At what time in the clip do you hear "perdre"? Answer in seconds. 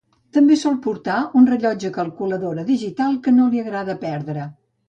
4.09-4.49